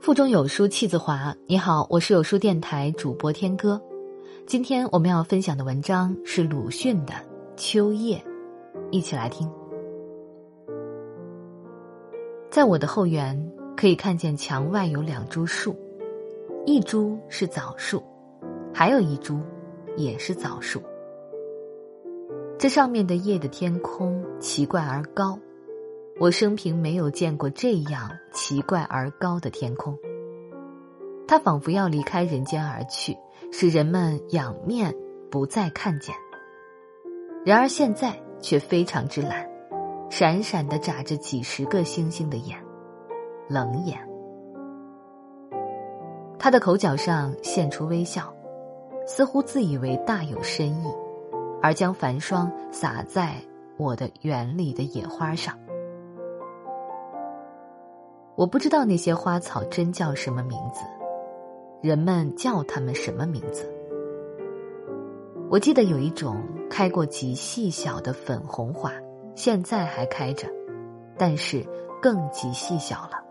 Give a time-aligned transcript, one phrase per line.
[0.00, 1.36] 腹中有书气自华。
[1.46, 3.78] 你好，我是有书电台主播天歌。
[4.46, 7.12] 今天我们要分享的文章是鲁迅的
[7.54, 8.16] 《秋夜》，
[8.90, 9.46] 一起来听。
[12.50, 15.76] 在我的后园，可以看见墙外有两株树，
[16.64, 18.02] 一株是枣树，
[18.72, 19.38] 还有一株
[19.98, 20.80] 也是枣树。
[22.58, 25.38] 这上面的夜的天空奇怪而高。
[26.20, 29.96] 我生平没有见过这样奇怪而高的天空。
[31.26, 33.16] 它仿佛要离开人间而去，
[33.50, 34.94] 使人们仰面
[35.30, 36.14] 不再看见。
[37.42, 39.48] 然而现在却非常之蓝，
[40.10, 42.54] 闪闪的眨着几十个星星的眼，
[43.48, 43.98] 冷眼。
[46.38, 48.30] 他的口角上现出微笑，
[49.06, 50.86] 似乎自以为大有深意，
[51.62, 53.36] 而将繁霜洒在
[53.78, 55.58] 我的园里的野花上。
[58.40, 60.80] 我不知道那些花草真叫什么名字，
[61.82, 63.70] 人们叫它们什么名字？
[65.50, 68.94] 我记得有一种开过极细小的粉红花，
[69.34, 70.48] 现在还开着，
[71.18, 71.62] 但是
[72.00, 73.22] 更极细小了。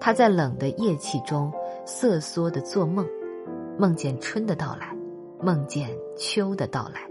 [0.00, 1.52] 它在冷的夜气中
[1.84, 3.06] 瑟缩的做梦，
[3.78, 4.96] 梦见春的到来，
[5.42, 7.02] 梦见秋的到来，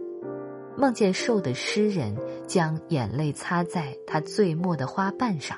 [0.75, 5.55] 梦见瘦的诗人将眼泪擦在他最末的花瓣上。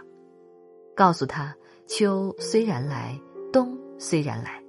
[0.96, 1.54] 告诉他，
[1.88, 3.20] 秋虽然来，
[3.52, 4.64] 冬虽然来，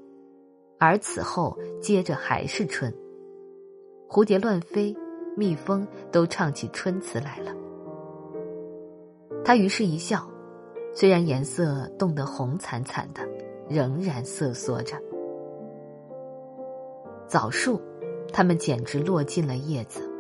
[0.77, 2.93] 而此后接着还是春。
[4.09, 4.95] 蝴蝶乱飞，
[5.37, 7.53] 蜜蜂都唱起春词来了。
[9.45, 10.29] 他于是一笑，
[10.93, 13.23] 虽然颜色冻得红惨惨的，
[13.69, 15.01] 仍然瑟缩着。
[17.29, 17.81] 枣树，
[18.33, 20.11] 它们简直落尽了叶子。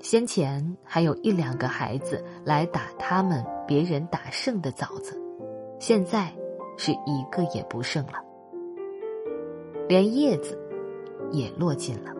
[0.00, 3.42] 先前还有一两个孩子来打他们。
[3.72, 5.18] 别人打剩的枣子，
[5.78, 6.30] 现在
[6.76, 8.22] 是一个也不剩了，
[9.88, 10.58] 连叶子
[11.30, 12.12] 也落尽了。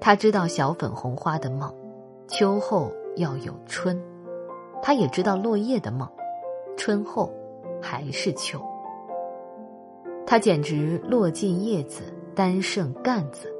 [0.00, 1.70] 他知道小粉红花的梦，
[2.28, 3.94] 秋后要有春；
[4.82, 6.08] 他也知道落叶的梦，
[6.78, 7.30] 春后
[7.82, 8.58] 还是秋。
[10.26, 12.04] 他简直落尽叶子，
[12.34, 13.54] 单剩干子，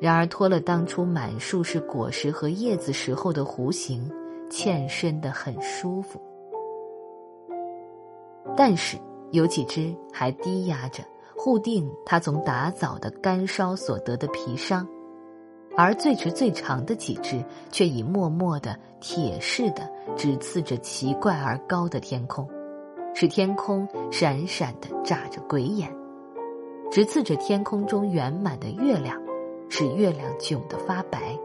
[0.00, 4.08] 然而脱了当初满树是果实和叶子时候的弧形。
[4.52, 6.20] 欠身的很舒服，
[8.54, 8.98] 但是
[9.30, 11.02] 有几只还低压着，
[11.34, 14.86] 护定他从打枣的干烧所得的皮伤，
[15.74, 22.46] 而最直最长的几只却已默默的铁似的直刺着奇怪而高的天空，
[23.14, 25.90] 使天空闪闪的眨着鬼眼，
[26.90, 29.18] 直刺着天空中圆满的月亮，
[29.70, 31.38] 使月亮窘得发白。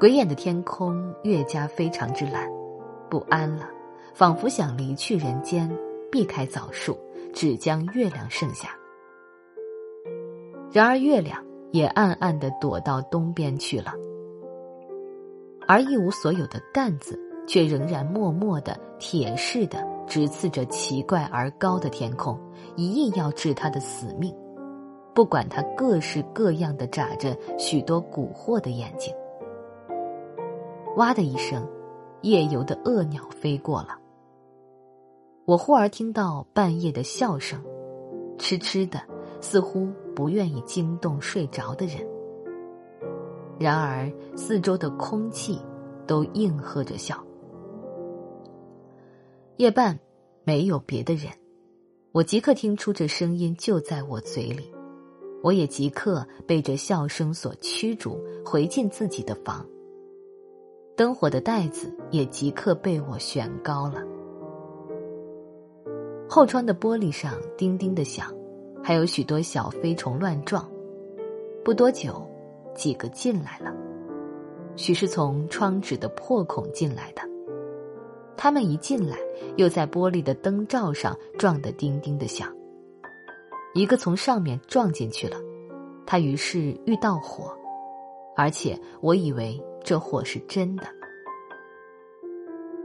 [0.00, 2.48] 鬼眼的天空越加非常之蓝，
[3.10, 3.68] 不安了，
[4.14, 5.68] 仿佛想离去人间，
[6.08, 6.96] 避开枣树，
[7.32, 8.68] 只将月亮剩下。
[10.70, 13.92] 然而月亮也暗暗的躲到东边去了，
[15.66, 22.38] 而一无所有的担子却仍然默默的铁似的直刺着奇怪而高的天空，
[22.76, 24.32] 一意要治他的死命，
[25.12, 29.12] 不管他各式各样的眨着许多蛊惑的眼睛。
[30.98, 31.64] 哇的一声，
[32.22, 33.96] 夜游的恶鸟飞过了。
[35.44, 37.62] 我忽而听到半夜的笑声，
[38.36, 39.00] 痴痴的，
[39.40, 42.04] 似乎不愿意惊动睡着的人。
[43.60, 45.60] 然而四周的空气
[46.04, 47.24] 都应和着笑。
[49.56, 49.96] 夜半
[50.42, 51.32] 没有别的人，
[52.10, 54.74] 我即刻听出这声音就在我嘴里，
[55.44, 59.64] 我也即刻被这笑声所驱逐，回进自己的房。
[60.98, 64.02] 灯火的袋子也即刻被我悬高了。
[66.28, 68.34] 后窗的玻璃上叮叮的响，
[68.82, 70.68] 还有许多小飞虫乱撞。
[71.64, 72.20] 不多久，
[72.74, 73.72] 几个进来了，
[74.74, 77.22] 许是从窗纸的破孔进来的。
[78.36, 79.16] 他们一进来，
[79.56, 82.52] 又在玻璃的灯罩上撞得叮叮的响。
[83.72, 85.36] 一个从上面撞进去了，
[86.04, 87.56] 他于是遇到火，
[88.34, 89.62] 而且我以为。
[89.88, 90.84] 这火是真的，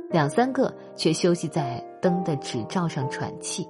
[0.10, 3.68] 两三个却休息在灯的纸罩上喘气。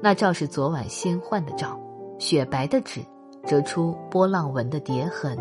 [0.00, 1.76] 那罩是昨晚新换的罩，
[2.20, 3.00] 雪白的纸，
[3.44, 5.36] 折出波浪纹的叠痕，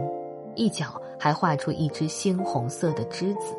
[0.56, 3.56] 一角还画出一只猩红色的栀子。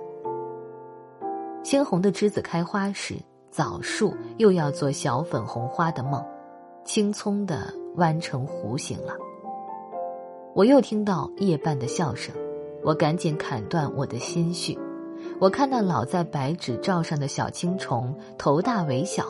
[1.63, 3.15] 猩红的栀子开花时，
[3.53, 6.21] 枣树又要做小粉红花的梦，
[6.85, 9.15] 青葱的弯成弧形了。
[10.53, 12.35] 我又听到夜半的笑声。
[12.83, 14.79] 我赶紧砍断我的心绪，
[15.39, 19.25] 我看到老在白纸罩上的小青虫，头大尾小，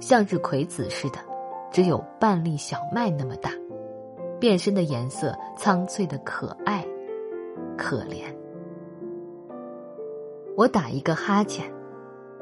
[0.00, 1.18] 向日葵籽似的，
[1.70, 3.50] 只有半粒小麦那么大，
[4.40, 6.86] 变身的颜色苍翠的可爱，
[7.76, 8.24] 可怜。
[10.56, 11.70] 我打一个哈欠，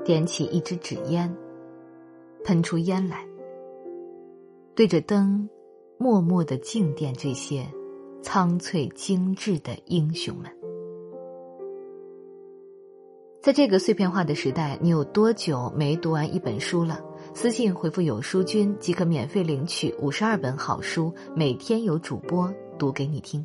[0.04, 1.34] 点起一支纸烟，
[2.44, 3.26] 喷出烟来，
[4.76, 5.48] 对着灯，
[5.98, 7.66] 默默的静电这些
[8.22, 10.50] 苍翠精致的英雄们。
[13.42, 17.00] 在这个碎片化的时代，你有多久没读完一本书了？
[17.34, 23.44] 私信回复“有书君”即可免费领取五十二本好书，每天有主播读给你听。